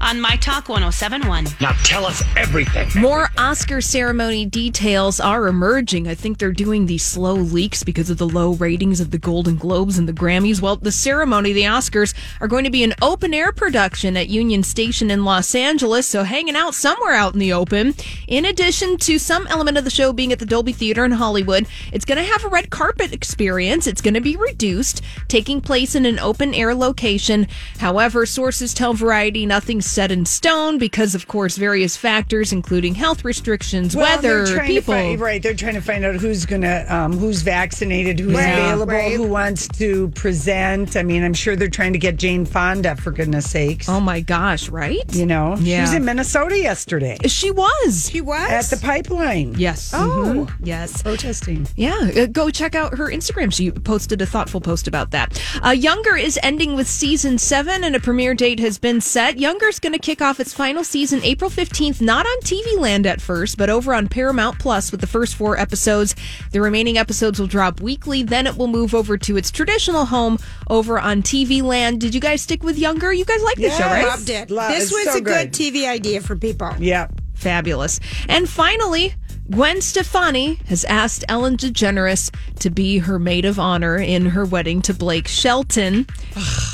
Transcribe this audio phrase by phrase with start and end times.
[0.00, 1.46] on My Talk 1071.
[1.60, 2.88] Now tell us everything.
[3.00, 6.08] More Oscar ceremony details are emerging.
[6.08, 9.56] I think they're doing these slow leaks because of the low ratings of the Golden
[9.56, 10.62] Globes and the Grammys.
[10.62, 14.62] Well, the ceremony, the Oscars, are going to be an open air production at Union
[14.62, 17.94] Station in Los Angeles, so hanging out somewhere out in the open.
[18.26, 21.66] In addition to some element of the show being at the Dolby Theater in Hollywood,
[21.92, 23.86] it's going to have a red carpet experience.
[23.86, 27.46] It's going to be reduced, taking place in an open air location.
[27.78, 33.24] However, sources tell Variety nothing's set in stone because, of course, various factors, including health
[33.24, 34.94] restrictions, Well, weather, people.
[34.94, 38.46] To find, right, they're trying to find out who's gonna, um, who's vaccinated, who's Right,
[38.52, 39.12] available, right.
[39.12, 40.96] who wants to present.
[40.96, 43.88] I mean, I'm sure they're trying to get Jane Fonda for goodness sakes.
[43.88, 45.02] Oh my gosh, right?
[45.12, 45.82] You know, she Yeah.
[45.82, 48.08] was in Minnesota yesterday She was.
[48.12, 49.54] She was at the pipeline.
[49.58, 49.90] Yes.
[49.92, 50.46] Oh.
[50.48, 50.50] Mhm.
[50.62, 51.02] Yes.
[51.02, 51.66] protesting.
[51.76, 53.52] Yeah, uh, go check out her Instagram.
[53.52, 55.40] She posted a thoughtful post about that.
[55.64, 59.38] Uh, Younger is ending with season seven, and a premiere date has been set.
[59.38, 63.20] Younger's going to kick off its final season April 15th, not on TV Land at
[63.20, 66.14] first, but over on Paramount Plus with the first four episodes.
[66.52, 70.38] The remaining episodes will drop weekly, then it will move over to its traditional home
[70.68, 72.00] over on TV Land.
[72.00, 73.12] Did you guys stick with Younger?
[73.12, 74.06] You guys like the show, right?
[74.06, 74.50] loved it.
[74.50, 75.52] Love- this was so a good good.
[75.52, 76.70] TV idea for people.
[76.78, 77.08] Yeah.
[77.34, 78.00] Fabulous.
[78.28, 79.14] And finally,
[79.50, 84.82] Gwen Stefani has asked Ellen DeGeneres to be her maid of honor in her wedding
[84.82, 86.06] to Blake Shelton.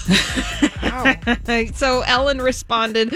[1.75, 3.15] so Ellen responded,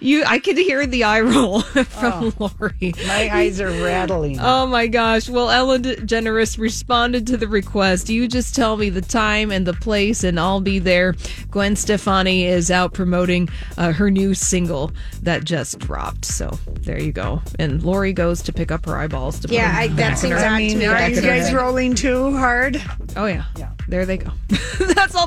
[0.00, 2.94] "You, I could hear the eye roll from Lori.
[3.06, 4.38] My eyes are rattling.
[4.40, 5.28] Oh my gosh.
[5.28, 8.08] Well, Ellen DeGeneres responded to the request.
[8.08, 11.14] You just tell me the time and the place, and I'll be there.
[11.50, 16.24] Gwen Stefani is out promoting uh, her new single that just dropped.
[16.24, 17.42] So there you go.
[17.58, 20.18] And Lori goes to pick up her eyeballs to put Yeah, them I, back that
[20.18, 22.80] seems I mean, are you guys rolling too hard?
[23.16, 23.44] Oh, yeah.
[23.56, 23.72] Yeah.
[23.88, 24.30] There they go.
[24.78, 25.26] That's all